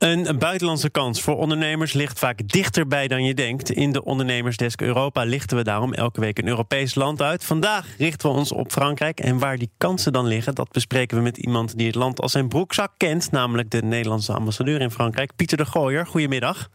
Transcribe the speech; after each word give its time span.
Een 0.00 0.38
buitenlandse 0.38 0.90
kans 0.90 1.22
voor 1.22 1.36
ondernemers 1.36 1.92
ligt 1.92 2.18
vaak 2.18 2.48
dichterbij 2.48 3.08
dan 3.08 3.24
je 3.24 3.34
denkt. 3.34 3.70
In 3.70 3.92
de 3.92 4.04
Ondernemersdesk 4.04 4.80
Europa 4.80 5.24
lichten 5.24 5.56
we 5.56 5.62
daarom 5.62 5.92
elke 5.92 6.20
week 6.20 6.38
een 6.38 6.48
Europees 6.48 6.94
land 6.94 7.22
uit. 7.22 7.44
Vandaag 7.44 7.86
richten 7.98 8.30
we 8.30 8.36
ons 8.36 8.52
op 8.52 8.72
Frankrijk. 8.72 9.20
En 9.20 9.38
waar 9.38 9.58
die 9.58 9.70
kansen 9.78 10.12
dan 10.12 10.26
liggen, 10.26 10.54
dat 10.54 10.70
bespreken 10.70 11.16
we 11.16 11.22
met 11.22 11.36
iemand 11.36 11.78
die 11.78 11.86
het 11.86 11.94
land 11.94 12.20
als 12.20 12.32
zijn 12.32 12.48
broekzak 12.48 12.92
kent. 12.96 13.30
Namelijk 13.30 13.70
de 13.70 13.82
Nederlandse 13.82 14.32
ambassadeur 14.32 14.80
in 14.80 14.90
Frankrijk, 14.90 15.36
Pieter 15.36 15.56
de 15.56 15.66
Gooier. 15.66 16.06
Goedemiddag. 16.06 16.68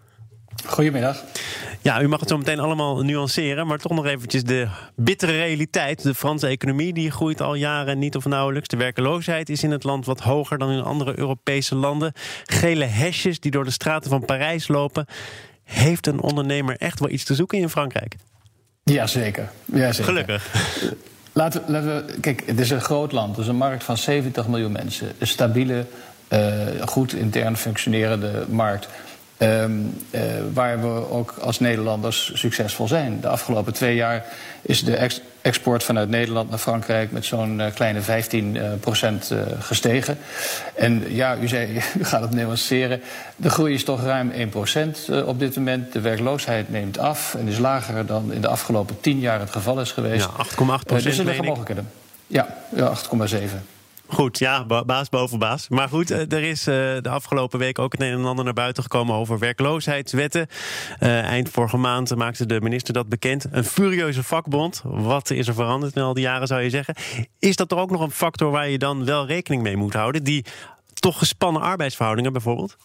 Goedemiddag. 0.65 1.23
Ja, 1.81 2.01
u 2.01 2.07
mag 2.07 2.19
het 2.19 2.29
zo 2.29 2.37
meteen 2.37 2.59
allemaal 2.59 3.03
nuanceren, 3.03 3.67
maar 3.67 3.77
toch 3.77 3.91
nog 3.91 4.05
eventjes 4.05 4.43
de 4.43 4.67
bittere 4.95 5.31
realiteit. 5.31 6.03
De 6.03 6.15
Franse 6.15 6.47
economie 6.47 6.93
die 6.93 7.11
groeit 7.11 7.41
al 7.41 7.55
jaren 7.55 7.99
niet 7.99 8.15
of 8.15 8.25
nauwelijks. 8.25 8.67
De 8.67 8.77
werkeloosheid 8.77 9.49
is 9.49 9.63
in 9.63 9.71
het 9.71 9.83
land 9.83 10.05
wat 10.05 10.19
hoger 10.19 10.57
dan 10.57 10.71
in 10.71 10.83
andere 10.83 11.19
Europese 11.19 11.75
landen. 11.75 12.13
Gele 12.45 12.85
hesjes 12.85 13.39
die 13.39 13.51
door 13.51 13.63
de 13.63 13.71
straten 13.71 14.09
van 14.09 14.25
Parijs 14.25 14.67
lopen. 14.67 15.05
Heeft 15.63 16.07
een 16.07 16.21
ondernemer 16.21 16.75
echt 16.77 16.99
wel 16.99 17.09
iets 17.09 17.23
te 17.23 17.35
zoeken 17.35 17.57
in 17.57 17.69
Frankrijk? 17.69 18.15
Jazeker. 18.83 19.49
Jazeker. 19.65 20.03
Gelukkig. 20.03 20.53
Laten 21.33 21.63
laten 21.67 22.05
we, 22.05 22.19
kijk, 22.19 22.43
het 22.45 22.59
is 22.59 22.69
een 22.69 22.81
groot 22.81 23.11
land. 23.11 23.35
Het 23.35 23.45
is 23.45 23.47
een 23.47 23.55
markt 23.55 23.83
van 23.83 23.97
70 23.97 24.47
miljoen 24.47 24.71
mensen. 24.71 25.11
Een 25.17 25.27
stabiele, 25.27 25.85
uh, 26.29 26.51
goed 26.85 27.13
intern 27.13 27.57
functionerende 27.57 28.45
markt. 28.49 28.87
Um, 29.37 29.97
uh, 30.11 30.21
waar 30.53 30.81
we 30.81 31.09
ook 31.09 31.33
als 31.41 31.59
Nederlanders 31.59 32.31
succesvol 32.33 32.87
zijn. 32.87 33.21
De 33.21 33.27
afgelopen 33.27 33.73
twee 33.73 33.95
jaar 33.95 34.25
is 34.61 34.83
de 34.83 34.95
ex 34.95 35.21
export 35.41 35.83
vanuit 35.83 36.09
Nederland 36.09 36.49
naar 36.49 36.59
Frankrijk 36.59 37.11
met 37.11 37.25
zo'n 37.25 37.59
uh, 37.59 37.65
kleine 37.73 38.01
15 38.01 38.55
uh, 38.55 38.63
procent 38.79 39.31
gestegen. 39.59 40.17
En 40.75 41.03
ja, 41.07 41.37
u 41.37 41.47
zei, 41.47 41.81
u 41.99 42.05
gaat 42.05 42.21
het 42.21 42.31
nuanceren. 42.31 43.01
De 43.35 43.49
groei 43.49 43.73
is 43.73 43.83
toch 43.83 44.03
ruim 44.03 44.31
1 44.31 44.49
procent 44.49 45.09
op 45.25 45.39
dit 45.39 45.55
moment. 45.55 45.93
De 45.93 46.01
werkloosheid 46.01 46.69
neemt 46.69 46.97
af 46.97 47.35
en 47.35 47.47
is 47.47 47.57
lager 47.57 48.05
dan 48.05 48.33
in 48.33 48.41
de 48.41 48.47
afgelopen 48.47 48.99
10 49.01 49.19
jaar 49.19 49.39
het 49.39 49.51
geval 49.51 49.81
is 49.81 49.91
geweest. 49.91 50.27
Ja, 50.37 50.45
8,8 50.45 50.55
procent. 50.55 51.03
dus 51.03 51.17
er 51.17 51.25
liggen 51.25 51.45
mogelijkheden. 51.45 51.89
Ja, 52.27 52.47
ja 52.75 52.93
8,7. 53.29 53.74
Goed, 54.07 54.39
ja, 54.39 54.65
baas 54.85 55.09
boven 55.09 55.39
baas. 55.39 55.69
Maar 55.69 55.89
goed, 55.89 56.09
er 56.09 56.43
is 56.43 56.63
de 56.63 57.09
afgelopen 57.09 57.59
week 57.59 57.79
ook 57.79 57.91
het 57.91 58.01
een 58.01 58.11
en 58.11 58.25
ander 58.25 58.45
naar 58.45 58.53
buiten 58.53 58.83
gekomen 58.83 59.15
over 59.15 59.39
werkloosheidswetten. 59.39 60.47
Uh, 60.99 61.19
eind 61.19 61.49
vorige 61.49 61.77
maand 61.77 62.15
maakte 62.15 62.45
de 62.45 62.61
minister 62.61 62.93
dat 62.93 63.09
bekend. 63.09 63.45
Een 63.51 63.63
furieuze 63.63 64.23
vakbond. 64.23 64.81
Wat 64.83 65.29
is 65.29 65.47
er 65.47 65.53
veranderd 65.53 65.95
in 65.95 66.01
al 66.01 66.13
die 66.13 66.23
jaren, 66.23 66.47
zou 66.47 66.61
je 66.61 66.69
zeggen? 66.69 66.95
Is 67.39 67.55
dat 67.55 67.71
er 67.71 67.77
ook 67.77 67.91
nog 67.91 68.01
een 68.01 68.11
factor 68.11 68.51
waar 68.51 68.69
je 68.69 68.77
dan 68.77 69.05
wel 69.05 69.25
rekening 69.25 69.63
mee 69.63 69.77
moet 69.77 69.93
houden? 69.93 70.23
Die 70.23 70.45
toch 70.93 71.17
gespannen 71.17 71.61
arbeidsverhoudingen 71.61 72.33
bijvoorbeeld? 72.33 72.77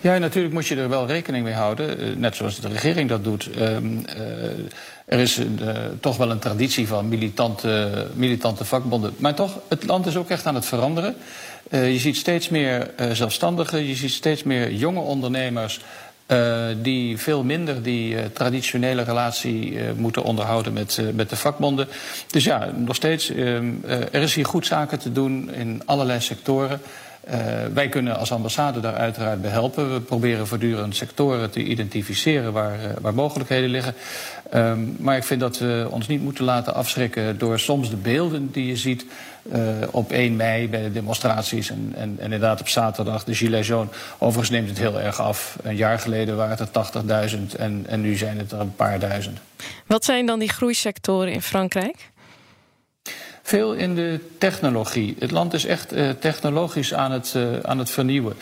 Ja, 0.00 0.18
natuurlijk 0.18 0.54
moet 0.54 0.66
je 0.66 0.76
er 0.76 0.88
wel 0.88 1.06
rekening 1.06 1.44
mee 1.44 1.54
houden, 1.54 2.20
net 2.20 2.36
zoals 2.36 2.60
de 2.60 2.68
regering 2.68 3.08
dat 3.08 3.24
doet. 3.24 3.48
Uh, 3.56 3.60
uh, 3.60 3.76
er 5.06 5.18
is 5.18 5.38
uh, 5.38 5.46
toch 6.00 6.16
wel 6.16 6.30
een 6.30 6.38
traditie 6.38 6.88
van 6.88 7.08
militante, 7.08 8.06
militante 8.14 8.64
vakbonden. 8.64 9.14
Maar 9.16 9.34
toch, 9.34 9.58
het 9.68 9.86
land 9.86 10.06
is 10.06 10.16
ook 10.16 10.28
echt 10.28 10.46
aan 10.46 10.54
het 10.54 10.66
veranderen. 10.66 11.14
je 11.70 11.98
ziet 11.98 12.16
steeds 12.16 12.48
meer 12.48 12.90
zelfstandigen, 13.12 13.84
je 13.84 13.94
ziet 13.94 14.10
steeds 14.10 14.42
meer 14.42 14.72
jonge 14.72 15.00
ondernemers. 15.00 15.80
die 16.82 17.18
veel 17.18 17.44
minder 17.44 17.82
die 17.82 18.32
traditionele 18.32 19.02
relatie 19.02 19.78
moeten 19.96 20.22
onderhouden 20.22 20.72
met, 20.72 21.00
met 21.14 21.30
de 21.30 21.36
vakbonden. 21.36 21.88
Dus 22.30 22.44
ja, 22.44 22.70
nog 22.76 22.96
steeds, 22.96 23.30
ehm, 23.30 23.72
er 23.86 24.22
is 24.22 24.34
hier 24.34 24.46
goed 24.46 24.66
zaken 24.66 24.98
te 24.98 25.12
doen 25.12 25.54
in 25.54 25.82
allerlei 25.84 26.20
sectoren. 26.20 26.80
Uh, 27.30 27.34
wij 27.74 27.88
kunnen 27.88 28.16
als 28.16 28.32
ambassade 28.32 28.80
daar 28.80 28.94
uiteraard 28.94 29.42
bij 29.42 29.50
helpen. 29.50 29.92
We 29.92 30.00
proberen 30.00 30.46
voortdurend 30.46 30.96
sectoren 30.96 31.50
te 31.50 31.62
identificeren 31.62 32.52
waar, 32.52 32.78
uh, 32.78 32.90
waar 33.00 33.14
mogelijkheden 33.14 33.70
liggen. 33.70 33.94
Um, 34.54 34.96
maar 34.98 35.16
ik 35.16 35.24
vind 35.24 35.40
dat 35.40 35.58
we 35.58 35.88
ons 35.90 36.06
niet 36.06 36.22
moeten 36.22 36.44
laten 36.44 36.74
afschrikken 36.74 37.38
door 37.38 37.58
soms 37.58 37.90
de 37.90 37.96
beelden 37.96 38.52
die 38.52 38.66
je 38.66 38.76
ziet 38.76 39.06
uh, 39.52 39.62
op 39.90 40.12
1 40.12 40.36
mei 40.36 40.68
bij 40.68 40.82
de 40.82 40.92
demonstraties 40.92 41.70
en, 41.70 41.92
en, 41.94 42.16
en, 42.18 42.24
inderdaad 42.24 42.60
op 42.60 42.68
zaterdag 42.68 43.24
de 43.24 43.34
Gilets 43.34 43.68
jaunes. 43.68 43.94
Overigens 44.18 44.50
neemt 44.50 44.68
het 44.68 44.78
heel 44.78 45.00
erg 45.00 45.20
af. 45.20 45.56
Een 45.62 45.76
jaar 45.76 45.98
geleden 45.98 46.36
waren 46.36 46.58
het 46.58 46.94
er 46.94 47.30
80.000 47.50 47.56
en, 47.56 47.84
en 47.88 48.00
nu 48.00 48.16
zijn 48.16 48.38
het 48.38 48.52
er 48.52 48.60
een 48.60 48.74
paar 48.74 48.98
duizend. 48.98 49.38
Wat 49.86 50.04
zijn 50.04 50.26
dan 50.26 50.38
die 50.38 50.48
groeisectoren 50.48 51.32
in 51.32 51.42
Frankrijk? 51.42 52.10
Veel 53.46 53.72
in 53.72 53.94
de 53.94 54.20
technologie. 54.38 55.16
Het 55.18 55.30
land 55.30 55.54
is 55.54 55.64
echt 55.64 55.92
uh, 55.92 56.10
technologisch 56.10 56.94
aan 56.94 57.12
het, 57.12 57.34
uh, 57.36 57.58
aan 57.62 57.78
het 57.78 57.90
vernieuwen. 57.90 58.36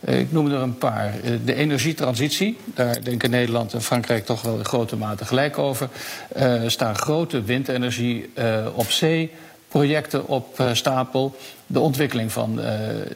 Uh, 0.00 0.20
ik 0.20 0.32
noem 0.32 0.46
er 0.46 0.60
een 0.60 0.78
paar. 0.78 1.14
de 1.44 1.54
energietransitie, 1.54 2.56
daar 2.64 3.04
denken 3.04 3.30
Nederland 3.30 3.74
en 3.74 3.82
Frankrijk 3.82 4.24
toch 4.24 4.42
wel 4.42 4.58
in 4.58 4.64
grote 4.64 4.96
mate 4.96 5.24
gelijk 5.24 5.58
over. 5.58 5.88
Er 6.28 6.70
staan 6.70 6.96
grote 6.96 7.42
windenergie 7.42 8.30
op 8.74 8.90
zee. 8.90 9.30
Projecten 9.68 10.26
op 10.26 10.62
stapel. 10.72 11.36
De 11.66 11.80
ontwikkeling 11.80 12.32
van 12.32 12.60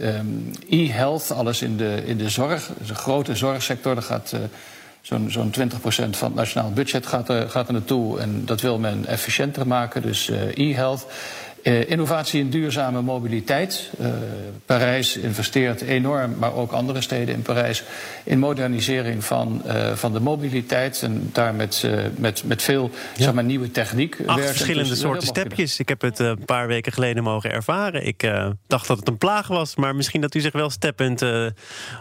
um, 0.00 0.50
e-health, 0.68 1.30
alles 1.30 1.62
in 1.62 1.76
de, 1.76 2.02
in 2.06 2.16
de 2.16 2.28
zorg. 2.28 2.66
Dat 2.66 2.76
is 2.82 2.88
een 2.88 2.96
grote 2.96 3.34
zorgsector. 3.34 3.94
Daar 3.94 4.02
gaat 4.02 4.34
zo'n 5.04 5.30
zo'n 5.30 5.50
20% 5.50 5.52
van 6.10 6.28
het 6.28 6.34
nationaal 6.34 6.72
budget 6.72 7.06
gaat 7.06 7.28
er, 7.28 7.50
gaat 7.50 7.66
er 7.66 7.72
naartoe. 7.72 8.20
En 8.20 8.42
dat 8.44 8.60
wil 8.60 8.78
men 8.78 9.06
efficiënter 9.06 9.66
maken, 9.66 10.02
dus 10.02 10.30
uh, 10.30 10.70
e-health. 10.70 11.06
Uh, 11.62 11.90
innovatie 11.90 12.40
in 12.40 12.50
duurzame 12.50 13.02
mobiliteit. 13.02 13.90
Uh, 14.00 14.08
Parijs 14.66 15.16
investeert 15.16 15.80
enorm, 15.80 16.34
maar 16.38 16.54
ook 16.54 16.72
andere 16.72 17.00
steden 17.00 17.34
in 17.34 17.42
Parijs, 17.42 17.82
in 18.24 18.38
modernisering 18.38 19.24
van, 19.24 19.62
van 19.94 20.12
de 20.12 20.20
mobiliteit. 20.20 21.02
En 21.02 21.30
daar 21.32 21.54
met, 21.54 21.88
met, 22.16 22.42
met 22.44 22.62
veel 22.62 22.90
ja. 23.16 23.24
zeg 23.24 23.34
maar, 23.34 23.44
nieuwe 23.44 23.70
techniek. 23.70 24.14
Acht 24.14 24.26
werken. 24.26 24.44
verschillende 24.44 24.88
dus 24.88 25.00
soorten 25.00 25.26
stepjes. 25.26 25.78
Ik 25.78 25.88
heb 25.88 26.00
het 26.00 26.18
een 26.18 26.44
paar 26.44 26.66
weken 26.66 26.92
geleden 26.92 27.22
mogen 27.22 27.52
ervaren. 27.52 28.06
Ik 28.06 28.32
dacht 28.66 28.86
dat 28.86 28.98
het 28.98 29.08
een 29.08 29.18
plaag 29.18 29.46
was, 29.46 29.76
maar 29.76 29.94
misschien 29.94 30.20
dat 30.20 30.34
u 30.34 30.40
zich 30.40 30.52
wel 30.52 30.70
steppend 30.70 31.22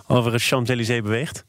over 0.08 0.34
het 0.34 0.44
Champs-Élysées 0.44 1.02
beweegt. 1.02 1.46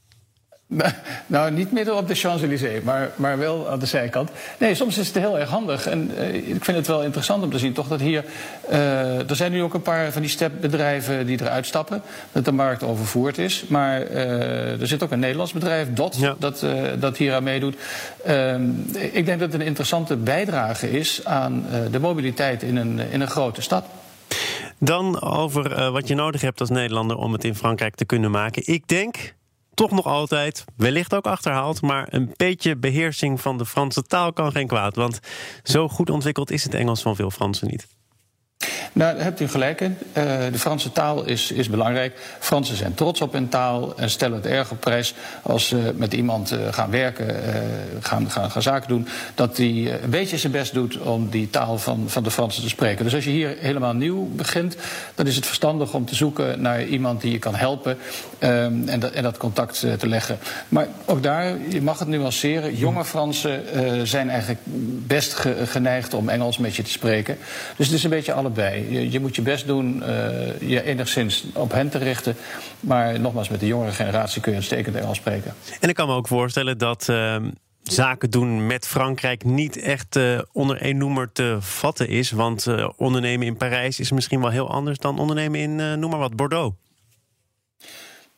Nou, 1.27 1.51
niet 1.51 1.73
midden 1.73 1.97
op 1.97 2.09
de 2.09 2.15
Champs-Élysées, 2.15 2.83
maar, 2.83 3.11
maar 3.17 3.39
wel 3.39 3.69
aan 3.69 3.79
de 3.79 3.87
zijkant. 3.87 4.31
Nee, 4.59 4.75
soms 4.75 4.99
is 4.99 5.07
het 5.07 5.19
heel 5.19 5.39
erg 5.39 5.49
handig. 5.49 5.87
En 5.87 6.11
uh, 6.19 6.35
ik 6.35 6.65
vind 6.65 6.77
het 6.77 6.87
wel 6.87 7.03
interessant 7.03 7.43
om 7.43 7.51
te 7.51 7.59
zien, 7.59 7.73
toch, 7.73 7.89
dat 7.89 8.01
hier... 8.01 8.25
Uh, 8.71 9.31
er 9.31 9.37
zijn 9.37 9.53
nu 9.53 9.63
ook 9.63 9.75
een 9.75 9.83
paar 9.83 10.13
van 10.13 10.21
die 10.21 10.31
stepbedrijven 10.31 11.27
die 11.27 11.41
eruit 11.41 11.67
stappen. 11.67 12.03
Dat 12.33 12.45
de 12.45 12.53
markt 12.53 12.83
overvoerd 12.83 13.39
is. 13.39 13.65
Maar 13.69 14.11
uh, 14.11 14.81
er 14.81 14.87
zit 14.87 15.03
ook 15.03 15.11
een 15.11 15.19
Nederlands 15.19 15.53
bedrijf, 15.53 15.89
DOT, 15.93 16.17
ja. 16.17 16.35
dat, 16.39 16.67
dat 16.99 17.17
hier 17.17 17.35
aan 17.35 17.43
meedoet. 17.43 17.77
Ehm, 18.25 18.71
ik 18.93 19.27
denk 19.27 19.41
dat 19.41 19.53
het 19.53 19.61
een 19.61 19.67
interessante 19.67 20.17
bijdrage 20.17 20.91
is 20.91 21.25
aan 21.25 21.67
de 21.91 22.01
mobiliteit 22.01 22.63
in 22.63 22.77
een, 22.77 23.01
in 23.11 23.21
een 23.21 23.29
grote 23.29 23.63
stad. 23.63 23.85
Dan 24.79 25.21
over 25.21 25.93
wat 25.93 26.09
je 26.09 26.15
nodig 26.15 26.41
hebt 26.41 26.61
als 26.61 26.71
Nederlander 26.71 27.17
om 27.17 27.33
het 27.33 27.45
in 27.45 27.55
Frankrijk 27.55 27.95
te 27.95 28.05
kunnen 28.05 28.31
maken. 28.31 28.63
Ik 28.67 28.89
denk 28.89 29.35
toch 29.75 29.91
nog 29.91 30.07
altijd, 30.07 30.65
wellicht 30.77 31.15
ook 31.15 31.27
achterhaald, 31.27 31.83
maar 31.83 32.07
een 32.11 32.33
beetje 32.37 32.77
beheersing 32.77 33.41
van 33.41 33.59
de 33.59 33.67
Franse 33.67 34.03
taal 34.03 34.33
kan 34.33 34.53
geen 34.53 34.67
kwaad. 34.67 34.97
Want 34.97 35.21
zo 35.63 35.89
goed 35.89 36.11
ontwikkeld 36.11 36.51
is 36.51 36.65
het 36.65 36.75
Engels 36.75 37.03
van 37.03 37.17
veel 37.17 37.31
Fransen 37.31 37.69
niet. 37.69 37.87
Nou, 38.95 39.15
daar 39.15 39.25
hebt 39.25 39.41
u 39.41 39.49
gelijk 39.49 39.81
in. 39.81 39.97
Uh, 40.09 40.25
de 40.53 40.59
Franse 40.59 40.93
taal 40.93 41.25
is, 41.25 41.51
is 41.51 41.69
belangrijk. 41.69 42.19
Fransen 42.39 42.77
zijn 42.77 42.95
trots 42.95 43.21
op 43.21 43.33
hun 43.33 43.49
taal 43.49 43.97
en 43.97 44.11
stellen 44.11 44.37
het 44.37 44.47
erg 44.47 44.71
op 44.71 44.81
prijs 44.81 45.15
als 45.43 45.69
ze 45.69 45.93
met 45.97 46.13
iemand 46.13 46.53
uh, 46.53 46.59
gaan 46.71 46.91
werken, 46.91 47.27
uh, 47.27 47.35
gaan, 48.01 48.31
gaan, 48.31 48.51
gaan 48.51 48.63
zaken 48.63 48.89
doen, 48.89 49.09
dat 49.35 49.57
die 49.57 50.03
een 50.03 50.11
beetje 50.11 50.39
zijn 50.39 50.53
best 50.53 50.75
doet 50.75 50.99
om 50.99 51.29
die 51.31 51.51
taal 51.51 51.79
van, 51.79 52.05
van 52.07 52.23
de 52.23 52.31
Fransen 52.31 52.63
te 52.63 52.69
spreken. 52.69 53.05
Dus 53.05 53.15
als 53.15 53.25
je 53.25 53.31
hier 53.31 53.57
helemaal 53.59 53.95
nieuw 53.95 54.29
begint, 54.33 54.77
dan 55.15 55.27
is 55.27 55.37
het 55.37 55.47
verstandig 55.47 55.95
om 55.95 56.05
te 56.05 56.15
zoeken 56.15 56.61
naar 56.61 56.85
iemand 56.85 57.21
die 57.21 57.33
je 57.33 57.39
kan 57.39 57.55
helpen 57.55 57.97
um, 58.41 58.89
en, 58.89 59.01
dat, 59.01 59.11
en 59.11 59.23
dat 59.23 59.37
contact 59.37 59.87
te 59.99 60.07
leggen. 60.09 60.39
Maar 60.69 60.87
ook 61.05 61.23
daar, 61.23 61.57
je 61.69 61.83
mag 61.83 61.99
het 61.99 62.09
nuanceren. 62.09 62.77
Jonge 62.77 63.05
Fransen 63.05 63.63
zijn 64.09 64.31
eigenlijk 64.31 64.61
best 65.07 65.35
ge, 65.35 65.55
geneigd 65.67 66.15
om 66.15 66.29
Engels 66.29 66.59
met 66.59 66.77
je 66.77 66.83
te 66.83 66.91
spreken. 66.91 67.39
Dus 67.77 67.87
het 67.87 67.97
is 67.97 68.05
een 68.05 68.11
beetje 68.11 68.33
allebei. 68.33 68.84
Je, 69.11 69.21
moet 69.21 69.37
je 69.37 69.43
best 69.43 69.67
doen 69.67 69.97
uh, 69.97 70.61
je 70.61 70.83
enigszins 70.83 71.45
op 71.55 71.73
hen 71.73 71.89
te 71.89 71.99
richten. 71.99 72.37
Maar 72.81 73.21
nogmaals, 73.21 73.49
met 73.49 73.61
de 73.61 73.67
jongere 73.67 73.93
generatie 73.93 74.41
kun 74.41 74.51
je 74.51 74.59
uitstekend 74.59 74.97
Engels 74.97 75.17
spreken. 75.17 75.55
En 75.81 75.89
ik 75.89 75.95
kan 75.95 76.09
me 76.09 76.15
ook 76.15 76.29
voorstellen 76.29 76.79
dat. 76.79 77.07
Uh 77.11 77.37
zaken 77.85 78.31
doen 78.31 78.67
met 78.67 78.87
Frankrijk 78.87 79.45
niet 79.45 79.77
echt 79.77 80.17
uh, 80.17 80.39
onder 80.53 80.77
één 80.81 80.97
noemer 80.97 81.33
te 81.33 81.57
vatten 81.61 82.09
is. 82.09 82.31
Want 82.31 82.67
ondernemen 82.97 83.47
in 83.47 83.57
Parijs 83.57 84.01
is 84.01 84.11
misschien 84.11 84.41
wel 84.41 84.51
heel 84.51 84.71
anders 84.71 84.99
dan 84.99 85.19
ondernemen 85.19 85.61
in, 85.61 85.99
noem 85.99 86.11
maar 86.11 86.19
wat, 86.19 86.37
Bordeaux. 86.37 86.75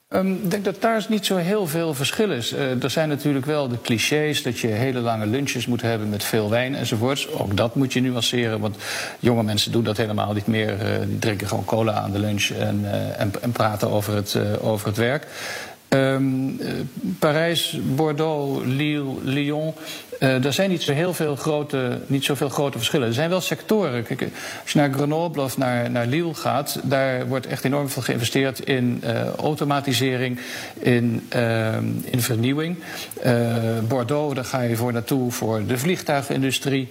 Ehm, 0.09 0.33
ik 0.33 0.51
denk 0.51 0.65
dat 0.65 0.81
daar 0.81 1.07
niet 1.09 1.27
zo 1.27 1.37
heel 1.37 1.67
veel 1.67 1.95
verschil 1.95 2.31
is. 2.31 2.53
Uh, 2.53 2.83
er 2.83 2.91
zijn 2.91 3.09
natuurlijk 3.09 3.47
wel 3.47 3.69
de 3.69 3.81
clichés 3.81 4.43
dat 4.43 4.59
je 4.59 4.67
hele 4.67 5.01
lange 5.01 5.27
lunches 5.27 5.67
moet 5.67 5.83
hebben 5.83 6.09
met 6.09 6.25
veel 6.25 6.51
wijn 6.51 6.75
enzovoorts. 6.75 7.31
Ook 7.33 7.57
dat 7.57 7.75
moet 7.75 7.93
je 7.93 8.01
nuanceren, 8.01 8.61
want 8.61 8.77
jonge 9.19 9.43
mensen 9.43 9.73
doen 9.73 9.85
dat 9.85 9.97
helemaal 9.97 10.33
niet 10.33 10.47
meer. 10.47 10.73
Uh, 10.73 11.07
die 11.07 11.19
drinken 11.19 11.49
gewoon 11.49 11.65
cola 11.65 11.93
aan 11.93 12.13
de 12.13 12.19
lunch 12.19 12.49
en, 12.49 12.81
uh, 12.85 13.21
en, 13.21 13.33
en 13.41 13.53
praten 13.53 13.91
over 13.91 14.15
het, 14.15 14.39
over 14.61 14.87
het 14.87 14.97
werk. 14.97 15.27
Um, 15.89 16.61
Parijs, 17.19 17.79
Bordeaux, 17.95 18.65
Lille, 18.65 19.15
Lyon. 19.23 19.75
Uh, 20.21 20.45
er 20.45 20.53
zijn 20.53 20.71
niet 20.71 20.83
zo 20.83 20.93
heel 20.93 21.15
veel 21.15 21.37
grote, 21.37 21.99
niet 22.07 22.25
zoveel 22.25 22.49
grote 22.49 22.77
verschillen. 22.77 23.09
Er 23.09 23.15
zijn 23.15 23.29
wel 23.31 23.41
sectoren. 23.41 24.07
Als 24.63 24.73
je 24.73 24.79
naar 24.79 24.93
Grenoble 24.93 25.43
of 25.43 25.59
naar, 25.59 25.91
naar 25.91 26.07
Lille 26.07 26.35
gaat, 26.35 26.81
daar 26.83 27.27
wordt 27.27 27.47
echt 27.47 27.65
enorm 27.65 27.89
veel 27.89 28.03
geïnvesteerd 28.03 28.61
in 28.61 29.03
uh, 29.05 29.27
automatisering, 29.27 30.39
in, 30.81 31.27
uh, 31.37 31.77
in 32.05 32.21
vernieuwing. 32.21 32.77
Bordeaux, 33.89 34.35
daar 34.35 34.45
ga 34.45 34.61
je 34.61 34.77
voor 34.77 34.93
naartoe 34.93 35.33
voor 35.33 35.67
de 35.67 35.79
vliegtuigindustrie 35.79 36.89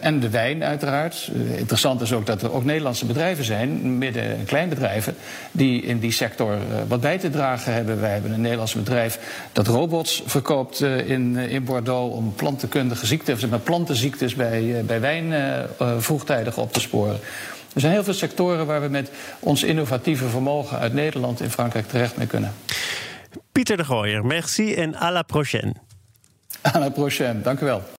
en 0.00 0.20
de 0.20 0.30
wijn, 0.30 0.64
uiteraard. 0.64 1.30
interessant 1.56 2.00
is 2.00 2.12
ook 2.12 2.26
dat 2.26 2.42
er 2.42 2.52
ook 2.52 2.64
Nederlandse 2.64 3.06
bedrijven 3.06 3.44
zijn, 3.44 3.98
midden- 3.98 4.22
en 4.22 4.44
kleinbedrijven, 4.44 5.14
die 5.52 5.82
in 5.82 5.98
die 5.98 6.12
sector 6.12 6.56
wat 6.88 7.00
bij 7.00 7.18
te 7.18 7.30
dragen 7.30 7.72
hebben. 7.72 8.00
Wij 8.00 8.20
hebben 8.26 8.44
een 8.44 8.50
Nederlands 8.50 8.74
bedrijf 8.74 9.18
dat 9.52 9.66
robots 9.66 10.22
verkoopt 10.26 10.80
in, 10.80 11.36
in 11.36 11.64
Bordeaux 11.64 12.14
om 12.14 12.34
planten 12.34 12.66
plantenkundige 12.66 13.06
ziekten, 13.06 13.38
zeg 13.38 13.50
maar 13.50 13.58
plantenziektes 13.58 14.34
bij, 14.34 14.82
bij 14.86 15.00
wijn 15.00 15.34
vroegtijdig 15.98 16.58
op 16.58 16.72
te 16.72 16.80
sporen. 16.80 17.18
Er 17.74 17.80
zijn 17.80 17.92
heel 17.92 18.04
veel 18.04 18.14
sectoren 18.14 18.66
waar 18.66 18.80
we 18.80 18.88
met 18.88 19.10
ons 19.38 19.62
innovatieve 19.62 20.28
vermogen 20.28 20.78
uit 20.78 20.92
Nederland 20.92 21.40
in 21.40 21.50
Frankrijk 21.50 21.88
terecht 21.88 22.16
mee 22.16 22.26
kunnen. 22.26 22.52
Pieter 23.52 23.76
de 23.76 23.84
Gooier, 23.84 24.24
merci 24.24 24.74
en 24.74 24.94
à 24.94 25.12
la 25.12 25.22
prochaine. 25.22 25.74
À 26.76 26.78
la 26.78 26.88
prochaine, 26.88 27.40
dank 27.40 27.60
u 27.60 27.64
wel. 27.64 27.82